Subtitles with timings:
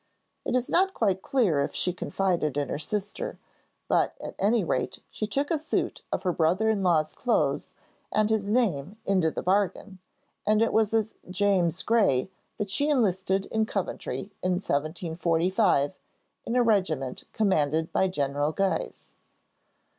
[0.43, 3.37] It is not quite clear if she confided in her sister,
[3.87, 7.73] but at any rate she took a suit of her brother in law's clothes
[8.11, 9.99] and his name into the bargain,
[10.43, 15.93] and it was as 'James Gray' that she enlisted in Coventry in 1745,
[16.47, 19.11] in a regiment commanded by General Guise.